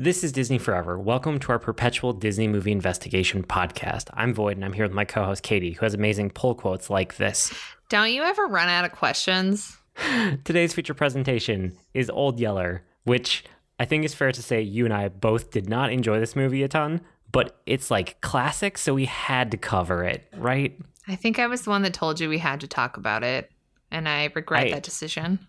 [0.00, 0.96] This is Disney Forever.
[0.96, 4.04] Welcome to our perpetual Disney movie investigation podcast.
[4.12, 6.88] I'm Void, and I'm here with my co host Katie, who has amazing pull quotes
[6.88, 7.52] like this.
[7.88, 9.76] Don't you ever run out of questions?
[10.44, 13.42] Today's feature presentation is Old Yeller, which
[13.80, 16.62] I think is fair to say you and I both did not enjoy this movie
[16.62, 17.00] a ton,
[17.32, 20.78] but it's like classic, so we had to cover it, right?
[21.08, 23.50] I think I was the one that told you we had to talk about it,
[23.90, 25.40] and I regret I- that decision.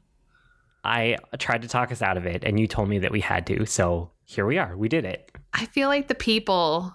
[0.84, 3.46] I tried to talk us out of it, and you told me that we had
[3.48, 4.76] to, so here we are.
[4.78, 5.32] We did it.
[5.54, 6.94] I feel like the people,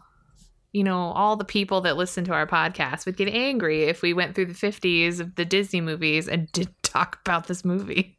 [0.72, 4.14] you know, all the people that listen to our podcast would get angry if we
[4.14, 8.16] went through the 50s of the Disney movies and didn't talk about this movie.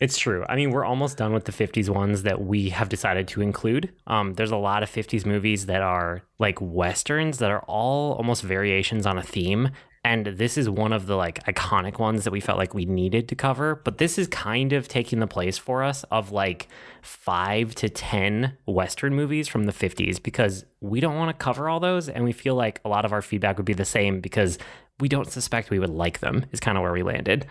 [0.00, 0.44] It's true.
[0.48, 3.92] I mean, we're almost done with the 50s ones that we have decided to include.
[4.06, 8.42] Um, there's a lot of 50s movies that are like westerns that are all almost
[8.42, 9.70] variations on a theme.
[10.04, 13.26] And this is one of the like iconic ones that we felt like we needed
[13.28, 13.76] to cover.
[13.76, 16.68] But this is kind of taking the place for us of like
[17.00, 21.80] five to 10 Western movies from the 50s because we don't want to cover all
[21.80, 22.10] those.
[22.10, 24.58] And we feel like a lot of our feedback would be the same because
[25.00, 27.46] we don't suspect we would like them, is kind of where we landed.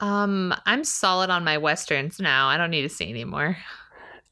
[0.00, 2.48] Um, I'm solid on my westerns now.
[2.48, 3.56] I don't need to see anymore.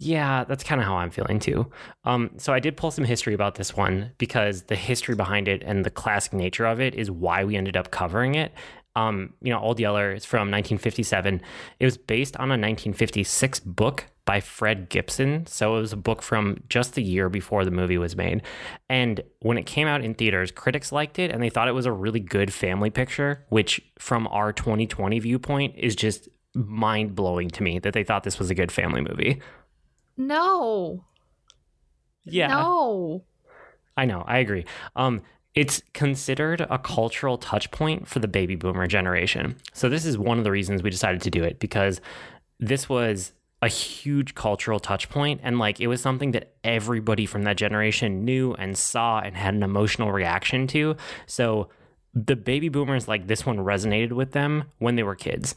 [0.03, 1.70] Yeah, that's kind of how I'm feeling too.
[2.05, 5.62] Um, so I did pull some history about this one because the history behind it
[5.64, 8.53] and the classic nature of it is why we ended up covering it.
[8.97, 11.41] Um, you know, Old Yeller is from 1957.
[11.78, 15.48] It was based on a 1956 book by Fred Gipson.
[15.48, 18.42] So it was a book from just the year before the movie was made.
[18.89, 21.86] And when it came out in theaters, critics liked it and they thought it was
[21.86, 27.62] a really good family picture, which from our 2020 viewpoint is just mind blowing to
[27.62, 29.41] me that they thought this was a good family movie.
[30.17, 31.05] No.
[32.25, 32.49] Yeah.
[32.49, 33.25] No.
[33.97, 34.65] I know, I agree.
[34.97, 35.23] Um,
[35.55, 39.57] it's considered a cultural touch point for the baby boomer generation.
[39.75, 42.01] So this is one of the reasons we decided to do it because
[42.59, 47.45] this was a huge cultural touch point and like it was something that everybody from
[47.45, 50.97] that generation knew and saw and had an emotional reaction to.
[51.27, 51.69] So
[52.15, 55.55] the baby boomers like this one resonated with them when they were kids.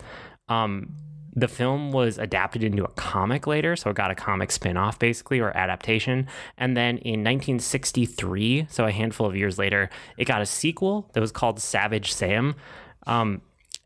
[0.50, 0.96] Um,
[1.36, 5.40] the film was adapted into a comic later, so it got a comic spin-off basically
[5.40, 6.28] or adaptation.
[6.58, 11.20] And then in 1963, so a handful of years later, it got a sequel that
[11.20, 12.56] was called Savage Sam.
[13.06, 13.42] Um,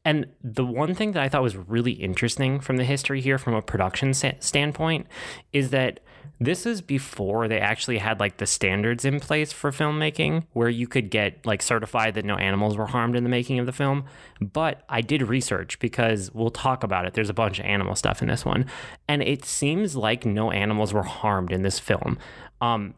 [0.05, 3.53] and the one thing that I thought was really interesting from the history here, from
[3.53, 5.07] a production sa- standpoint,
[5.51, 5.99] is that
[6.39, 10.87] this is before they actually had like the standards in place for filmmaking where you
[10.87, 14.05] could get like certified that no animals were harmed in the making of the film.
[14.41, 17.13] But I did research because we'll talk about it.
[17.13, 18.65] There's a bunch of animal stuff in this one.
[19.07, 22.17] And it seems like no animals were harmed in this film.
[22.61, 22.93] Um,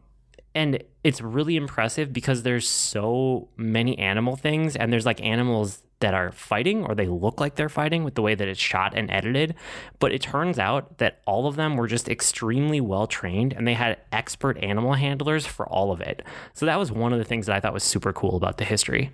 [0.53, 6.13] and it's really impressive because there's so many animal things and there's like animals that
[6.13, 9.09] are fighting or they look like they're fighting with the way that it's shot and
[9.09, 9.55] edited
[9.99, 13.73] but it turns out that all of them were just extremely well trained and they
[13.73, 16.21] had expert animal handlers for all of it.
[16.53, 18.65] So that was one of the things that i thought was super cool about the
[18.65, 19.11] history.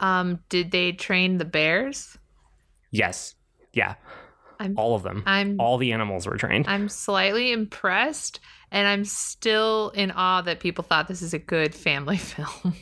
[0.00, 2.16] Um, did they train the bears?
[2.90, 3.34] yes.
[3.74, 3.94] Yeah.
[4.60, 5.22] I'm- all of them.
[5.26, 6.66] I'm all the animals were trained.
[6.66, 8.40] I'm slightly impressed,
[8.72, 12.74] and I'm still in awe that people thought this is a good family film.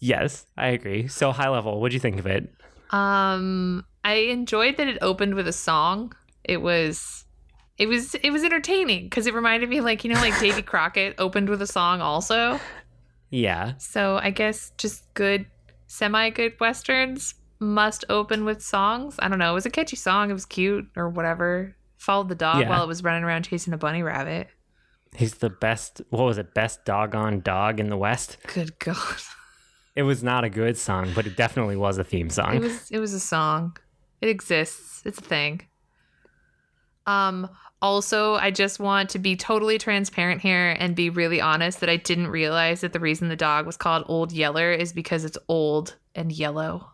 [0.00, 1.08] yes i agree.
[1.08, 2.52] So high level what'd you think of it
[2.94, 6.14] um, I enjoyed that it opened with a song.
[6.44, 7.24] It was,
[7.78, 11.14] it was, it was entertaining because it reminded me, like you know, like Davy Crockett
[11.18, 12.60] opened with a song also.
[13.30, 15.46] yeah So I guess just good,
[15.86, 19.16] semi good westerns must open with songs.
[19.18, 19.50] I don't know.
[19.52, 20.30] It was a catchy song.
[20.30, 21.76] It was cute or whatever.
[21.96, 22.68] Followed the dog Yeah.
[22.68, 24.48] while it was running around chasing a bunny rabbit.
[25.16, 28.96] he's the best what was it best doggone dog in the west Good God.
[29.96, 32.56] It was not a good song, but it definitely was a theme song.
[32.56, 33.76] It was it was a song.
[34.20, 35.02] It exists.
[35.04, 35.62] It's a thing.
[37.06, 37.48] Um
[37.82, 41.98] also, I just want to be totally transparent here and be really honest that I
[41.98, 45.96] didn't realize that the reason the dog was called Old Yeller is because it's old
[46.14, 46.88] and yellow.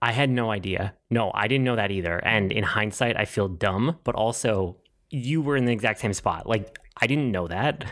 [0.00, 0.94] I had no idea.
[1.10, 2.18] No, I didn't know that either.
[2.24, 4.76] And in hindsight, I feel dumb, but also
[5.10, 6.46] you were in the exact same spot.
[6.46, 7.84] Like, I didn't know that.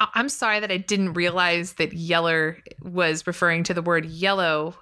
[0.00, 4.74] I'm sorry that I didn't realize that yeller was referring to the word yellow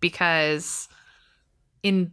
[0.00, 0.88] because
[1.82, 2.12] in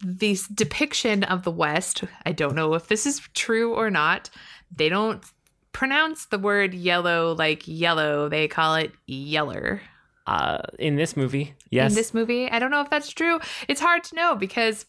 [0.00, 4.30] this depiction of the West, I don't know if this is true or not,
[4.70, 5.24] they don't
[5.72, 9.80] pronounce the word yellow like yellow, they call it yeller.
[10.26, 11.92] Uh, in this movie, yes.
[11.92, 13.40] In this movie, I don't know if that's true.
[13.68, 14.86] It's hard to know because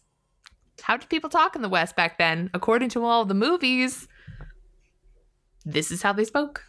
[0.82, 2.50] how did people talk in the West back then?
[2.54, 4.08] According to all the movies,
[5.64, 6.64] this is how they spoke.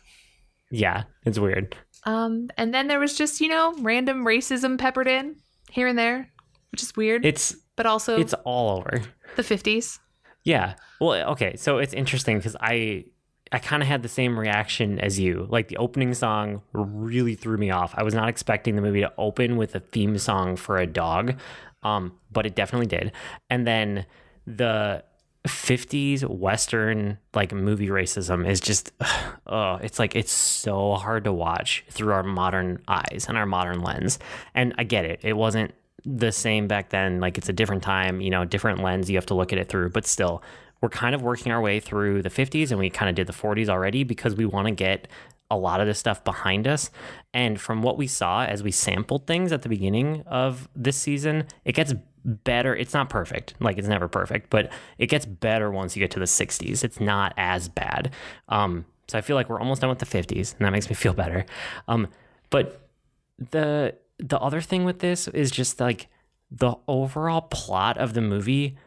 [0.72, 1.76] Yeah, it's weird.
[2.04, 5.36] Um, and then there was just, you know, random racism peppered in
[5.72, 6.30] here and there,
[6.72, 9.02] which is weird, It's but also it's all over.
[9.36, 10.00] the 50s.
[10.44, 10.76] Yeah.
[11.02, 11.56] Well, okay.
[11.58, 13.06] So it's interesting because I
[13.52, 15.48] I kind of had the same reaction as you.
[15.50, 17.94] Like the opening song really threw me off.
[17.98, 21.40] I was not expecting the movie to open with a theme song for a dog,
[21.84, 23.12] um, but it definitely did.
[23.50, 24.06] And then
[24.46, 25.04] the
[25.48, 28.92] 50s western like movie racism is just
[29.48, 33.82] oh it's like it's so hard to watch through our modern eyes and our modern
[33.82, 34.20] lens.
[34.54, 35.20] And i get it.
[35.24, 35.74] It wasn't
[36.06, 37.20] the same back then.
[37.20, 39.10] Like it's a different time you know different lens.
[39.10, 39.90] You have to look at it through.
[39.90, 40.44] But still
[40.82, 43.34] we're kind of working our way through the 50s and we kind of did the
[43.34, 45.08] 40s already because we want to get
[45.50, 46.92] a lot of this stuff behind us.
[47.34, 51.46] And from what we saw as we sampled things at the beginning of this season,
[51.64, 51.94] it gets
[52.26, 52.76] better.
[52.76, 56.20] It's not perfect, like it's never perfect, but it gets better once you get to
[56.20, 56.84] the 60s.
[56.84, 58.14] It's not as bad.
[58.50, 60.96] Um, so I feel like we're almost done with the 50s, and that makes me
[60.96, 61.46] feel better.
[61.88, 62.08] Um,
[62.50, 62.90] but
[63.38, 66.08] the the other thing with this is just like
[66.50, 68.78] the overall plot of the movie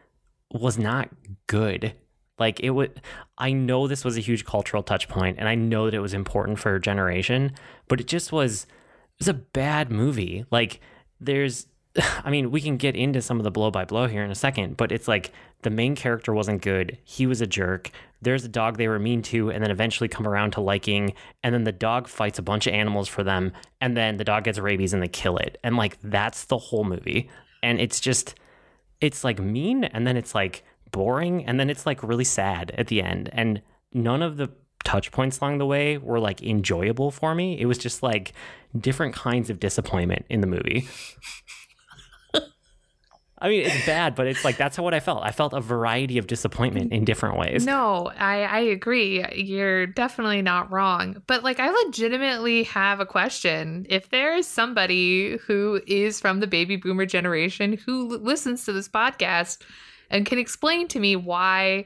[0.51, 1.09] was not
[1.47, 1.93] good.
[2.41, 2.99] Like it would
[3.37, 6.15] I know this was a huge cultural touch point and I know that it was
[6.15, 7.53] important for a generation,
[7.87, 10.43] but it just was it was a bad movie.
[10.49, 10.81] Like
[11.19, 11.67] there's
[12.23, 14.35] I mean, we can get into some of the blow by blow here in a
[14.35, 16.97] second, but it's like the main character wasn't good.
[17.03, 17.91] He was a jerk.
[18.23, 21.13] There's a dog they were mean to, and then eventually come around to liking.
[21.43, 24.45] And then the dog fights a bunch of animals for them, and then the dog
[24.45, 25.59] gets rabies and they kill it.
[25.63, 27.29] And like, that's the whole movie.
[27.61, 28.33] And it's just,
[28.99, 32.87] it's like mean, and then it's like boring, and then it's like really sad at
[32.87, 33.29] the end.
[33.33, 33.61] And
[33.93, 34.49] none of the
[34.83, 37.59] touch points along the way were like enjoyable for me.
[37.59, 38.33] It was just like
[38.77, 40.87] different kinds of disappointment in the movie.
[43.43, 45.23] I mean, it's bad, but it's like that's how what I felt.
[45.23, 47.65] I felt a variety of disappointment in different ways.
[47.65, 49.25] No, I, I agree.
[49.33, 51.23] You're definitely not wrong.
[51.25, 53.87] But like, I legitimately have a question.
[53.89, 58.87] If there is somebody who is from the baby boomer generation who listens to this
[58.87, 59.57] podcast
[60.11, 61.85] and can explain to me why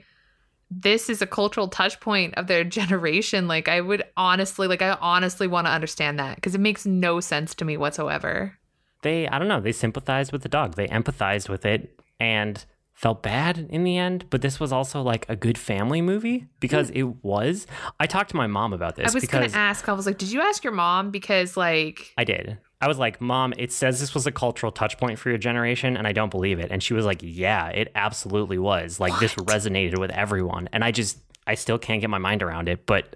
[0.70, 4.98] this is a cultural touch point of their generation, like, I would honestly, like, I
[5.00, 8.58] honestly want to understand that because it makes no sense to me whatsoever
[9.06, 10.76] they I don't know, they sympathized with the dog.
[10.76, 15.26] They empathized with it and felt bad in the end, but this was also like
[15.30, 16.98] a good family movie because hmm.
[16.98, 17.68] it was.
[18.00, 20.06] I talked to my mom about this I was because going to ask, I was
[20.06, 21.12] like, did you ask your mom?
[21.12, 22.58] Because, like, I did.
[22.82, 25.96] I was like, Mom, it says this was a cultural touch point for your generation,
[25.98, 26.72] and I don't believe it.
[26.72, 29.00] And she was like, Yeah, it absolutely was.
[29.00, 30.70] Like, this resonated with everyone.
[30.74, 31.18] And I just,
[31.48, 33.16] I still can't get my mind around it, but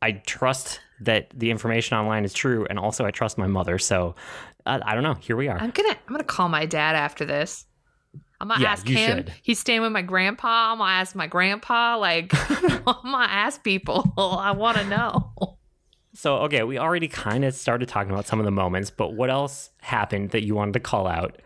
[0.00, 2.66] I trust that the information online is true.
[2.70, 3.78] And also, I trust my mother.
[3.78, 4.14] So
[4.64, 5.14] I, I don't know.
[5.14, 5.58] Here we are.
[5.58, 7.64] I'm gonna I'm gonna call my dad after this.
[8.40, 9.16] I'm gonna Yeah, ask him.
[9.18, 9.32] should.
[9.42, 10.72] He's staying with my grandpa.
[10.72, 11.96] I'm gonna ask my grandpa.
[11.98, 14.12] Like, I'm gonna ask people.
[14.18, 15.58] I want to know.
[16.14, 19.30] So, okay, we already kind of started talking about some of the moments, but what
[19.30, 21.40] else happened that you wanted to call out?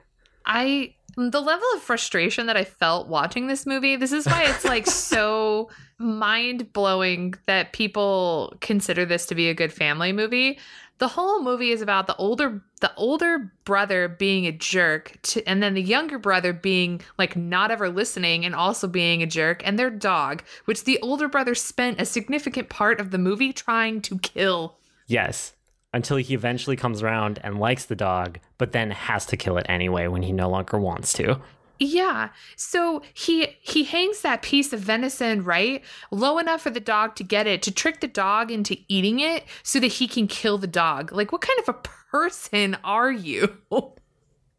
[0.45, 3.97] I the level of frustration that I felt watching this movie.
[3.97, 9.55] This is why it's like so mind blowing that people consider this to be a
[9.55, 10.59] good family movie.
[10.99, 15.63] The whole movie is about the older the older brother being a jerk to, and
[15.63, 19.79] then the younger brother being like not ever listening and also being a jerk and
[19.79, 24.19] their dog, which the older brother spent a significant part of the movie trying to
[24.19, 24.77] kill.
[25.07, 25.55] Yes,
[25.97, 29.67] until he eventually comes around and likes the dog, but then has to kill it
[29.69, 31.41] anyway when he no longer wants to.
[31.79, 32.29] Yeah.
[32.57, 37.25] So he he hangs that piece of venison right low enough for the dog to
[37.25, 40.67] get it to trick the dog into eating it so that he can kill the
[40.67, 41.13] dog.
[41.13, 41.79] Like what kind of a
[42.11, 43.57] person are you?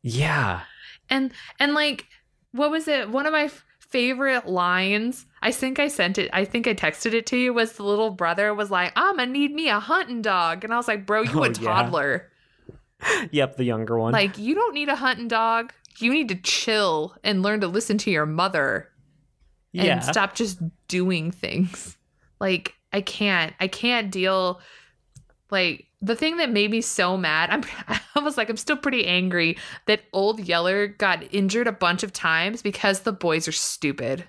[0.04, 0.62] Yeah.
[1.10, 2.06] and and like
[2.52, 3.10] what was it?
[3.10, 3.50] One of my
[3.90, 5.26] favorite lines.
[5.42, 6.30] I think I sent it.
[6.34, 7.54] I think I texted it to you.
[7.54, 10.78] Was the little brother was like, "I'm gonna need me a hunting dog," and I
[10.78, 11.54] was like, "Bro, you Oh, a yeah.
[11.54, 12.32] toddler."
[13.32, 14.12] Yep, the younger one.
[14.14, 15.72] Like you don't need a hunting dog.
[16.00, 18.90] You need to chill and learn to listen to your mother.
[19.72, 19.84] yeah.
[19.96, 21.98] and stop just doing things.
[22.40, 24.62] Like I can't, I can't deal.
[25.52, 27.64] Like the thing that made me so mad, I'm,
[28.16, 32.14] I was like, I'm still pretty angry that old Yeller got injured a bunch of
[32.14, 34.26] times because the boys are stupid.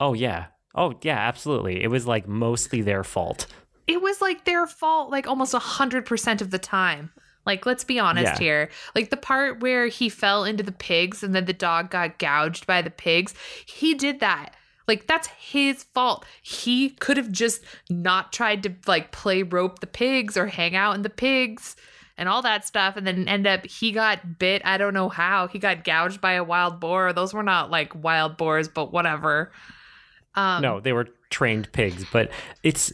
[0.00, 0.46] oh, yeah.
[0.74, 1.82] Oh, yeah, absolutely.
[1.82, 3.46] It was like mostly their fault.
[3.86, 7.10] It was like their fault, like almost a hundred percent of the time.
[7.46, 8.38] Like, let's be honest Yeah.
[8.38, 8.70] here.
[8.94, 12.66] Like the part where he fell into the pigs and then the dog got gouged
[12.66, 13.34] by the pigs,
[13.66, 14.54] he did that.
[14.88, 16.24] Like that's his fault.
[16.42, 20.94] He could have just not tried to like play rope the pigs or hang out
[20.96, 21.76] in the pigs
[22.16, 25.46] and all that stuff and then end up he got bit, I don't know how.
[25.46, 27.12] He got gouged by a wild boar.
[27.12, 29.52] Those were not like wild boars, but whatever.
[30.34, 32.30] Um No, they were trained pigs, but
[32.62, 32.92] it's.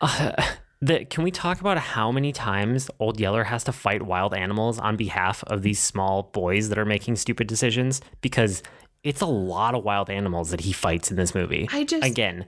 [0.00, 0.32] Uh,
[0.80, 4.78] the, can we talk about how many times Old Yeller has to fight wild animals
[4.78, 8.02] on behalf of these small boys that are making stupid decisions?
[8.20, 8.62] Because
[9.06, 11.68] it's a lot of wild animals that he fights in this movie.
[11.72, 12.44] I just Again,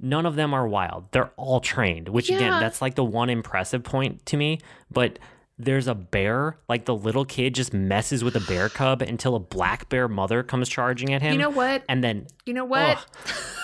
[0.00, 1.10] none of them are wild.
[1.12, 2.36] They're all trained, which Yeah.
[2.36, 4.60] again, that's like the one impressive point to me.
[4.90, 5.18] But
[5.58, 9.38] there's a bear, like the little kid just messes with a bear cub until a
[9.40, 11.32] black bear mother comes charging at him.
[11.32, 11.82] You know what?
[11.88, 13.04] And then You know what?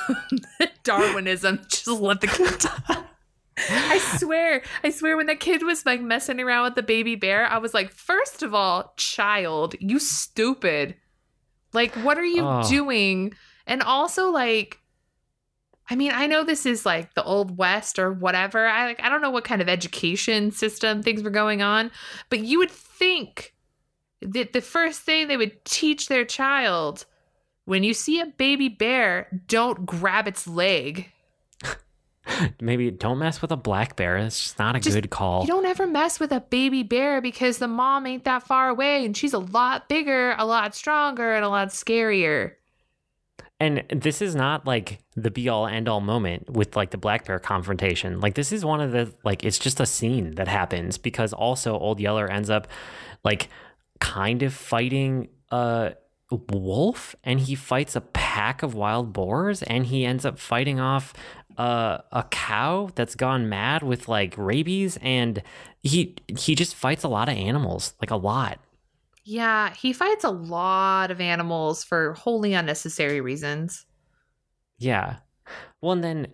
[0.84, 1.61] Darwinism.
[1.68, 3.04] Just let the kid die.
[3.68, 7.46] I swear, I swear, when that kid was like messing around with the baby bear,
[7.46, 10.96] I was like, first of all, child, you stupid.
[11.72, 12.68] Like, what are you Oh.
[12.68, 13.34] doing?
[13.66, 14.78] And also, like,
[15.90, 18.66] I mean, I know this is like the old west or whatever.
[18.66, 21.90] I like, I don't know what kind of education system things were going on,
[22.30, 23.54] but you would think
[24.20, 27.04] that the first thing they would teach their child
[27.64, 31.10] when you see a baby bear, don't grab its leg.
[32.60, 34.16] maybe don't mess with a black bear.
[34.16, 35.42] It's just not a Just- good call.
[35.42, 39.04] You don't ever mess with a baby bear because the mom ain't that far away
[39.04, 42.52] and she's a lot bigger, a lot stronger, and a lot scarier.
[43.60, 47.26] And this is not like the be all end all moment with like the black
[47.26, 48.20] bear confrontation.
[48.20, 51.78] Like this is one of the like it's just a scene that happens because also
[51.78, 52.66] Old Yeller ends up
[53.22, 53.48] like
[54.00, 55.94] kind of fighting a
[56.50, 61.12] wolf and he fights a pack of wild boars and he ends up fighting off
[61.59, 65.42] uh, a cow that's gone mad with like rabies and
[65.82, 68.59] he he just fights a lot of animals, like a lot.
[69.25, 73.87] Yeah, he fights a lot of animals for wholly unnecessary reasons.
[74.78, 75.16] Yeah.
[75.80, 76.26] Well, and then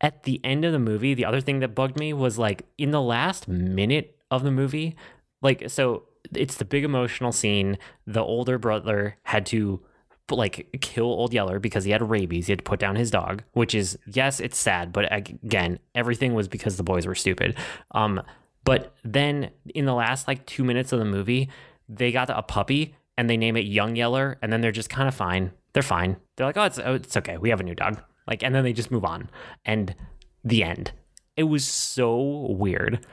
[0.00, 2.90] at the end of the movie, the other thing that bugged me was like in
[2.90, 4.96] the last minute of the movie,
[5.42, 7.78] like, so it's the big emotional scene.
[8.06, 9.82] The older brother had to
[10.38, 13.42] like kill old yeller because he had rabies he had to put down his dog
[13.52, 17.56] which is yes it's sad but again everything was because the boys were stupid.
[17.92, 18.22] Um
[18.64, 21.50] but then in the last like two minutes of the movie
[21.88, 25.08] they got a puppy and they name it young yeller and then they're just kind
[25.08, 25.52] of fine.
[25.72, 26.16] They're fine.
[26.36, 27.36] They're like oh it's, oh, it's okay.
[27.36, 28.02] We have a new dog.
[28.26, 29.30] Like and then they just move on.
[29.64, 29.94] And
[30.44, 30.92] the end.
[31.36, 33.06] It was so weird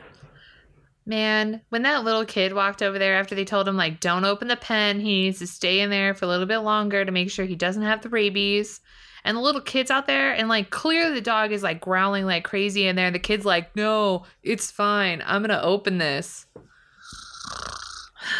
[1.07, 4.49] Man, when that little kid walked over there after they told him, like, don't open
[4.49, 7.31] the pen, he needs to stay in there for a little bit longer to make
[7.31, 8.81] sure he doesn't have the rabies.
[9.23, 12.43] And the little kid's out there, and like, clearly the dog is like growling like
[12.43, 13.09] crazy in there.
[13.09, 15.23] The kid's like, no, it's fine.
[15.25, 16.45] I'm going to open this.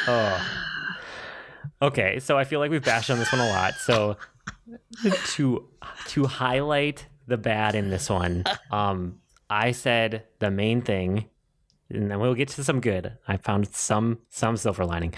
[0.09, 0.45] Oh.
[1.81, 3.75] Okay, so I feel like we've bashed on this one a lot.
[3.75, 4.17] So
[5.27, 5.67] to
[6.07, 9.19] to highlight the bad in this one, um,
[9.49, 11.29] I said the main thing,
[11.89, 13.17] and then we'll get to some good.
[13.27, 15.13] I found some some silver lining.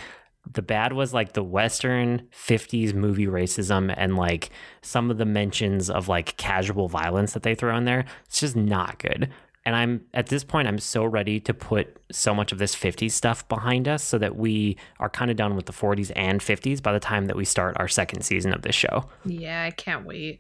[0.52, 4.50] The bad was like the Western 50s movie racism and like
[4.82, 8.06] some of the mentions of like casual violence that they throw in there.
[8.26, 9.30] It's just not good.
[9.66, 13.12] And I'm at this point, I'm so ready to put so much of this 50s
[13.12, 16.82] stuff behind us so that we are kind of done with the 40s and 50s
[16.82, 19.06] by the time that we start our second season of this show.
[19.26, 20.40] Yeah, I can't wait.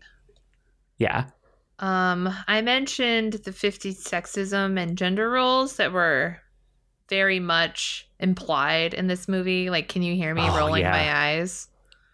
[0.97, 1.25] Yeah.
[1.79, 6.37] Um, I mentioned the 50s sexism and gender roles that were
[7.09, 9.69] very much implied in this movie.
[9.69, 10.91] Like, can you hear me Oh, rolling yeah.
[10.91, 11.67] my eyes?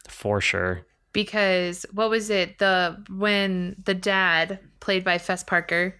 [0.08, 0.86] For sure.
[1.14, 5.96] because what was it the when the dad played by Fess Parker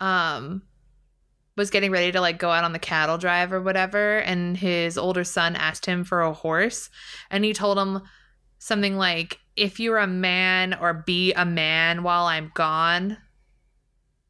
[0.00, 0.62] um
[1.56, 4.96] was getting ready to like go out on the cattle drive or whatever and his
[4.96, 6.88] older son asked him for a horse
[7.30, 8.00] and he told him
[8.58, 13.18] something like if you're a man or be a man while I'm gone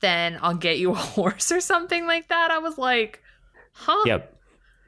[0.01, 3.23] then I'll get you a horse or something like that I was like
[3.73, 4.37] huh Yep.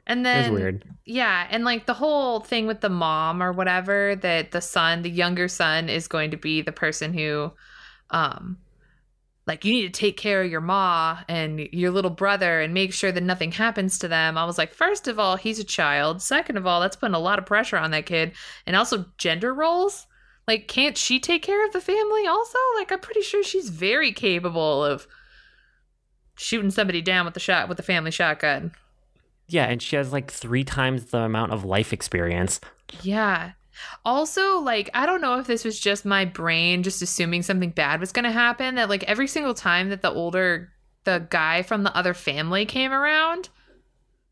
[0.05, 0.83] and It then was weird.
[1.05, 5.09] yeah, and like the whole thing with the mom or whatever that the son, the
[5.09, 7.51] younger son is going to be the person who
[8.11, 8.57] um
[9.47, 12.93] like you need to take care of your ma and your little brother and make
[12.93, 14.37] sure that nothing happens to them.
[14.37, 16.21] I was like, first of all, he's a child.
[16.21, 18.33] Second of all, that's putting a lot of pressure on that kid.
[18.65, 20.06] And also gender roles.
[20.47, 22.57] Like, can't she take care of the family also?
[22.75, 25.07] Like, I'm pretty sure she's very capable of
[26.37, 28.71] shooting somebody down with the shot with the family shotgun.
[29.49, 32.59] Yeah, and she has like three times the amount of life experience.
[33.01, 33.51] Yeah.
[34.05, 37.99] Also, like, I don't know if this was just my brain just assuming something bad
[37.99, 38.75] was going to happen.
[38.75, 40.69] That, like, every single time that the older,
[41.03, 43.49] the guy from the other family came around,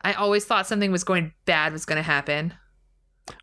[0.02, 2.54] I always thought something was going bad was going to happen.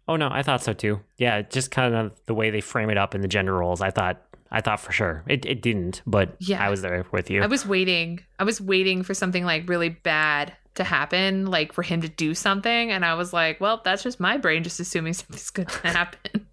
[0.08, 1.00] Oh no, I thought so too.
[1.16, 3.80] Yeah, just kind of the way they frame it up in the gender roles.
[3.80, 5.24] I thought I thought for sure.
[5.26, 6.64] It it didn't, but Yeah.
[6.64, 7.42] I was there with you.
[7.42, 8.20] I was waiting.
[8.38, 12.34] I was waiting for something like really bad to happen, like for him to do
[12.34, 12.90] something.
[12.90, 16.46] And I was like, well, that's just my brain just assuming something's going to happen.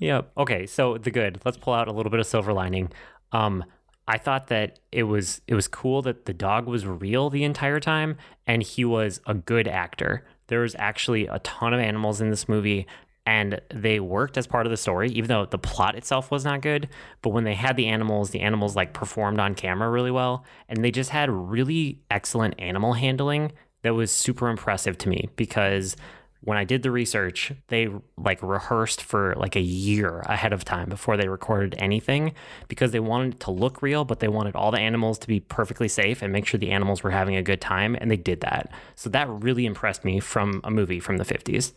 [0.00, 0.32] Yep.
[0.36, 1.40] Okay, so the good.
[1.44, 2.90] Let's pull out a little bit of silver lining.
[3.32, 3.64] Um,
[4.06, 7.80] I thought that it was it was cool that the dog was real the entire
[7.80, 8.16] time,
[8.46, 10.26] and he was a good actor.
[10.48, 12.86] There was actually a ton of animals in this movie,
[13.26, 16.60] and they worked as part of the story, even though the plot itself was not
[16.60, 16.88] good.
[17.22, 20.84] But when they had the animals, the animals like performed on camera really well, and
[20.84, 25.96] they just had really excellent animal handling that was super impressive to me because
[26.44, 30.88] when I did the research, they like rehearsed for like a year ahead of time
[30.88, 32.34] before they recorded anything
[32.68, 35.40] because they wanted it to look real, but they wanted all the animals to be
[35.40, 37.96] perfectly safe and make sure the animals were having a good time.
[38.00, 38.70] And they did that.
[38.94, 41.72] So that really impressed me from a movie from the 50s.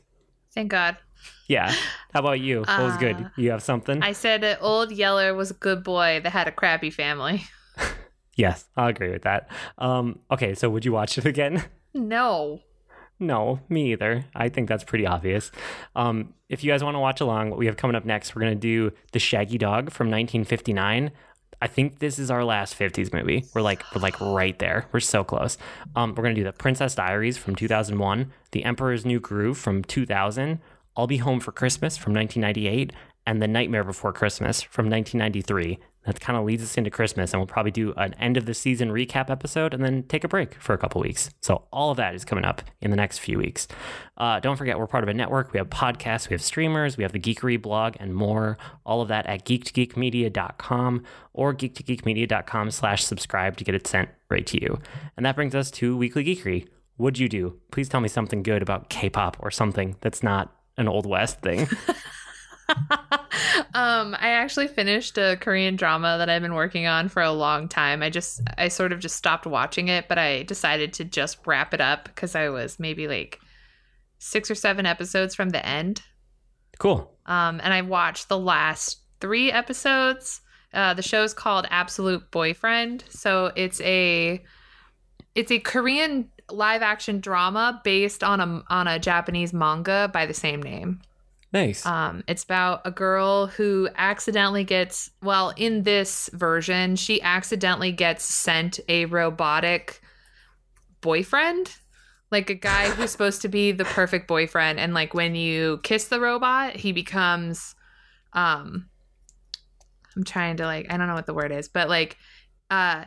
[0.54, 0.98] Thank God.
[1.48, 1.74] Yeah.
[2.14, 2.60] How about you?
[2.60, 3.16] What was good?
[3.16, 4.04] Uh, You have something?
[4.04, 7.46] I said that old Yeller was a good boy that had a crappy family.
[8.36, 9.50] yes, I'll agree with that.
[9.78, 11.64] Um, okay, so would you watch it again?
[11.94, 12.60] No.
[13.20, 14.26] No, me either.
[14.36, 15.52] I think that's pretty obvious.
[15.96, 18.42] Um, if you guys want to watch along, what we have coming up next, we're
[18.42, 21.12] going to do The Shaggy Dog from 1959.
[21.60, 23.46] I think this is our last 50s movie.
[23.56, 24.86] We're like we're like right there.
[24.92, 25.58] We're so close.
[25.96, 29.84] Um, we're going to do The Princess Diaries from 2001, The Emperor's New Groove from
[29.84, 30.60] 2000,
[30.96, 32.94] I'll Be Home for Christmas from 1998,
[33.26, 35.80] and The Nightmare Before Christmas from 1993.
[36.08, 38.54] That kind of leads us into Christmas, and we'll probably do an end of the
[38.54, 41.32] season recap episode and then take a break for a couple weeks.
[41.42, 43.68] So, all of that is coming up in the next few weeks.
[44.16, 45.52] Uh, don't forget, we're part of a network.
[45.52, 48.58] We have podcasts, we have streamers, we have the Geekery blog, and more.
[48.86, 54.62] All of that at geek2geekmedia.com or geek2geekmedia.com slash subscribe to get it sent right to
[54.62, 54.80] you.
[55.18, 56.70] And that brings us to Weekly Geekery.
[56.96, 57.60] What'd you do?
[57.72, 61.42] Please tell me something good about K pop or something that's not an Old West
[61.42, 61.68] thing.
[63.74, 67.68] um, I actually finished a Korean drama that I've been working on for a long
[67.68, 68.04] time.
[68.04, 71.74] I just, I sort of just stopped watching it, but I decided to just wrap
[71.74, 73.40] it up because I was maybe like
[74.20, 76.02] six or seven episodes from the end.
[76.80, 77.14] cool.
[77.26, 80.42] Um, and I watched the last three episodes.
[80.74, 84.44] Uh, the show's called Absolute Boyfriend, so it's a
[85.34, 90.34] it's a Korean live action drama based on a on a Japanese manga by the
[90.34, 91.02] same name.
[91.54, 91.86] Nice.
[91.86, 98.25] Um, it's about a girl who accidentally gets, well, in this version, she accidentally gets
[98.25, 100.01] sent a robotic
[101.00, 101.74] boyfriend,
[102.31, 104.79] like a guy who's supposed to be the perfect boyfriend.
[104.79, 107.75] And like when you kiss the robot, he becomes,
[108.33, 108.90] um,
[110.16, 112.18] I'm trying to like, I don't know what the word is, but like,
[112.70, 113.05] uh,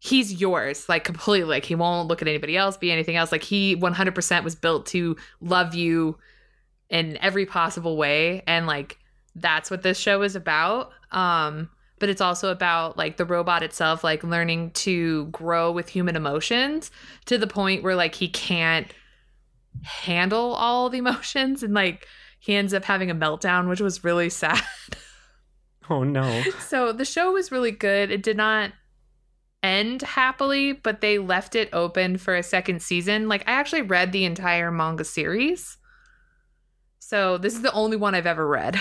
[0.00, 1.48] he's yours, like completely.
[1.48, 3.30] Like he won't look at anybody else, be anything else.
[3.30, 6.18] Like he 100% was built to love you
[6.90, 8.98] in every possible way and like
[9.34, 10.90] that's what this show is about.
[11.10, 16.16] Um but it's also about like the robot itself like learning to grow with human
[16.16, 16.90] emotions
[17.24, 18.92] to the point where like he can't
[19.82, 22.06] handle all the emotions and like
[22.38, 24.62] he ends up having a meltdown which was really sad.
[25.88, 26.42] Oh, no.
[26.58, 28.10] so the show was really good.
[28.10, 28.72] It did not
[29.62, 33.28] end happily but they left it open for a second season.
[33.28, 35.78] Like i actually read the entire manga series
[37.06, 38.76] so this is the only one I've ever read.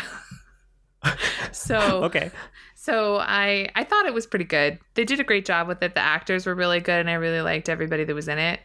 [1.52, 2.32] so okay.
[2.74, 4.80] so I I thought it was pretty good.
[4.96, 5.94] They did a great job with it.
[5.94, 8.62] The actors were really good and I really liked everybody that was in it.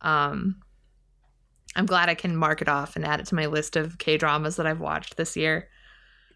[0.00, 0.60] Um
[1.76, 4.56] I'm glad I can mark it off and add it to my list of K-dramas
[4.56, 5.68] that I've watched this year.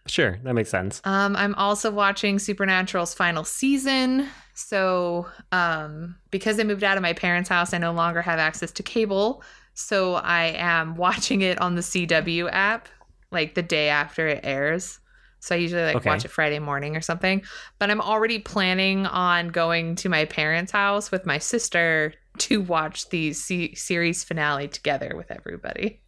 [0.06, 0.38] Sure.
[0.44, 1.00] That makes sense.
[1.04, 4.28] Um, I'm also watching Supernatural's final season.
[4.54, 8.70] So, um, because I moved out of my parents' house, I no longer have access
[8.72, 9.42] to cable.
[9.80, 12.88] So, I am watching it on the CW app,
[13.30, 15.00] like the day after it airs.
[15.40, 16.10] So, I usually like Okay.
[16.10, 17.42] watch it Friday morning or something.
[17.78, 23.08] But I'm already planning on going to my parents' house with my sister to watch
[23.08, 26.00] the se- series finale together with everybody.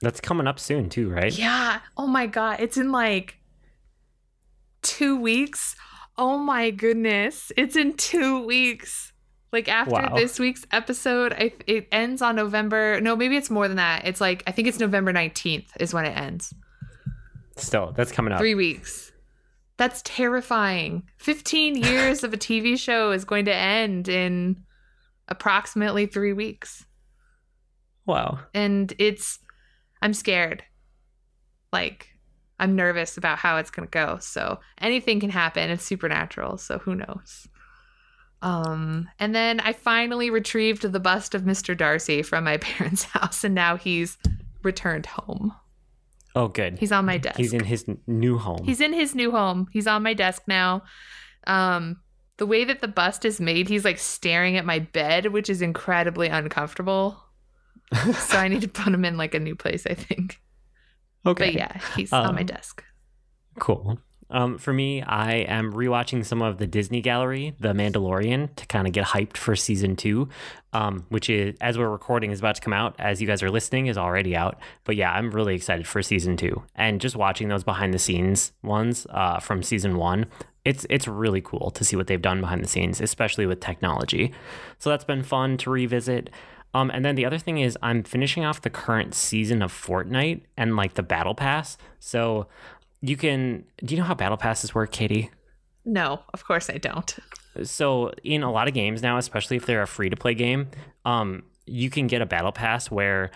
[0.00, 1.32] That's coming up soon, too, right?
[1.36, 1.80] Yeah.
[1.96, 3.38] Oh my god, it's in like
[4.82, 5.76] 2 weeks.
[6.18, 7.52] Oh my goodness.
[7.56, 9.12] It's in 2 weeks.
[9.56, 10.12] Like after Wow.
[10.14, 13.00] this week's episode, I, it ends on November.
[13.00, 14.06] No, maybe it's more than that.
[14.06, 16.52] It's like I think it's November 19th is when it ends.
[17.56, 18.38] Still, that's coming up.
[18.38, 19.12] 3 weeks.
[19.78, 21.04] That's terrifying.
[21.16, 24.62] 15 years of a TV show is going to end in
[25.28, 26.84] approximately 3 weeks.
[28.04, 28.40] Wow.
[28.54, 29.38] and it's
[30.00, 30.62] i'm scared
[31.72, 32.06] like
[32.60, 36.78] i'm nervous about how it's going to go so anything can happen it's supernatural so
[36.78, 37.48] who knows
[38.46, 43.42] um and then i finally retrieved the bust of mr darcy from my parents house
[43.44, 44.16] and now he's
[44.62, 45.52] returned home
[46.34, 46.78] Oh, good.
[46.78, 48.62] he's on my desk He's in his new home.
[48.62, 49.68] He's in his new home.
[49.72, 50.82] He's on my desk now.
[51.46, 51.96] Um,
[52.36, 55.62] the way that the bust is made, he's like staring at my bed, which is
[55.62, 57.16] incredibly uncomfortable.
[58.18, 60.38] so I need to put him in like a new place, I think.
[61.24, 61.46] okay.
[61.46, 62.84] But yeah, he's on my Um, desk.
[63.58, 63.98] Cool.
[64.30, 68.86] Um, for me, I am rewatching some of the Disney Gallery, The Mandalorian, to kind
[68.86, 70.28] of get hyped for season two,
[70.72, 72.96] um, which is, as we're recording, is about to come out.
[72.98, 74.58] As you guys are listening, is already out.
[74.84, 76.62] But yeah, I'm really excited for season two.
[76.74, 80.26] And just watching those behind the scenes ones uh, from season one,
[80.64, 84.32] it's it's really cool to see what they've done behind the scenes, especially with technology.
[84.78, 86.30] So that's been fun to revisit.
[86.74, 90.42] Um, and then the other thing is I'm finishing off the current season of Fortnite
[90.58, 91.78] and like the battle pass.
[92.00, 92.48] So
[93.00, 95.30] you can do you know how battle passes work, Katie?
[95.84, 97.16] No, of course I don't.
[97.62, 100.68] So in a lot of games now, especially if they're a free to play game,
[101.04, 103.30] um, you can get a battle pass where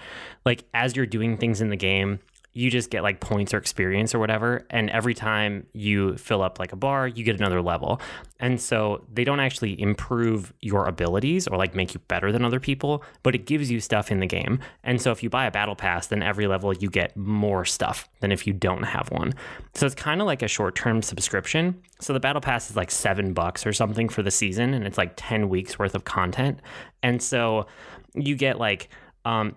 [0.45, 2.21] like as you're doing things in the game,
[2.53, 4.67] you just get like points or experience or whatever.
[4.71, 8.01] And every time you fill up like a bar, you get another level.
[8.41, 12.59] And so they don't actually improve your abilities or like make you better than other
[12.59, 14.59] people, but it gives you stuff in the game.
[14.83, 18.09] And so if you buy a battle pass, then every level you get more stuff
[18.19, 19.33] than if you don't have one.
[19.75, 21.81] So it's kind of like a short term subscription.
[22.01, 24.99] So the battle pass is like seven bucks or something for the season, and it's
[24.99, 26.61] like 10 weeks worth of content.
[27.03, 27.67] And so
[28.15, 28.89] you get like,
[29.25, 29.55] um,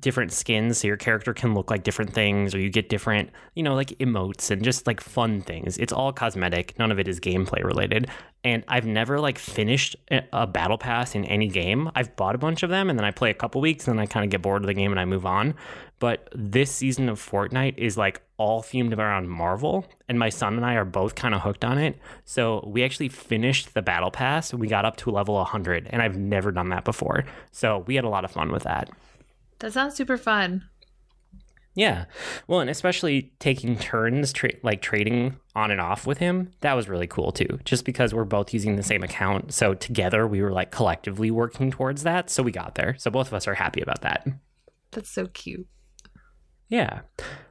[0.00, 3.62] different skins so your character can look like different things or you get different you
[3.62, 5.76] know like emotes and just like fun things.
[5.78, 6.78] It's all cosmetic.
[6.78, 8.08] None of it is gameplay related.
[8.44, 9.96] And i've never like finished
[10.32, 11.90] a battle pass in any game.
[11.94, 14.02] I've bought a bunch of them and then i play a couple weeks and then
[14.02, 15.54] i kind of get bored of the game and i move on.
[15.98, 20.64] But this season of fortnite is like all themed around marvel and my son and
[20.64, 21.98] i are both kind of hooked on it.
[22.24, 24.54] So we actually finished the battle pass.
[24.54, 27.24] We got up to level 100 and i've never done that before.
[27.52, 28.90] So we had a lot of fun with that
[29.60, 30.64] that sounds super fun.
[31.74, 32.06] Yeah.
[32.48, 36.88] Well, and especially taking turns, tra- like trading on and off with him, that was
[36.88, 37.60] really cool too.
[37.64, 39.54] Just because we're both using the same account.
[39.54, 42.30] So together we were like collectively working towards that.
[42.30, 42.96] So we got there.
[42.98, 44.26] So both of us are happy about that.
[44.90, 45.68] That's so cute.
[46.68, 47.02] Yeah.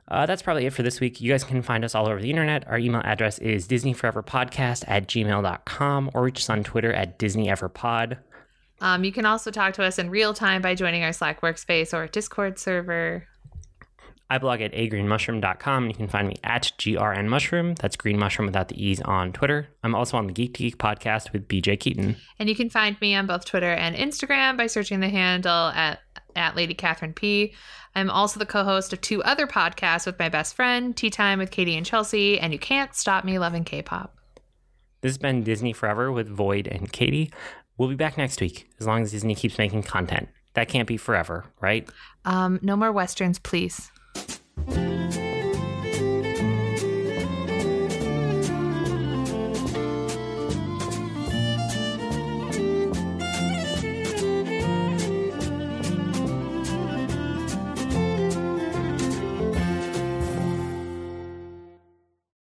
[0.09, 1.19] Uh, that's probably it for this week.
[1.19, 2.67] You guys can find us all over the internet.
[2.67, 8.17] Our email address is disneyforeverpodcast at gmail.com or reach us on Twitter at disneyeverpod.
[8.79, 11.93] Um, you can also talk to us in real time by joining our Slack workspace
[11.93, 13.27] or Discord server.
[14.29, 17.77] I blog at agreenmushroom.com and you can find me at grnmushroom.
[17.77, 19.69] That's green mushroom without the E's on Twitter.
[19.83, 22.17] I'm also on the Geek to Geek podcast with BJ Keaton.
[22.37, 25.99] And you can find me on both Twitter and Instagram by searching the handle at,
[26.35, 27.53] at Lady Catherine P.
[27.95, 31.39] I'm also the co host of two other podcasts with my best friend, Tea Time
[31.39, 34.17] with Katie and Chelsea, and You Can't Stop Me Loving K pop.
[35.01, 37.31] This has been Disney Forever with Void and Katie.
[37.77, 40.29] We'll be back next week as long as Disney keeps making content.
[40.53, 41.87] That can't be forever, right?
[42.25, 43.91] Um, no more westerns, please.